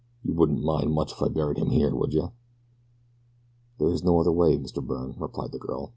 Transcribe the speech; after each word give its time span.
You 0.23 0.33
wouldn't 0.33 0.63
mind 0.63 0.89
much 0.95 1.11
if 1.11 1.21
I 1.21 1.27
buried 1.27 1.59
him 1.59 1.69
here, 1.69 1.93
would 1.93 2.11
you?" 2.11 2.31
"There 3.77 3.91
is 3.91 4.03
no 4.03 4.19
other 4.19 4.31
way, 4.31 4.57
Mr. 4.57 4.81
Byrne," 4.83 5.13
replied 5.19 5.51
the 5.51 5.59
girl. 5.59 5.89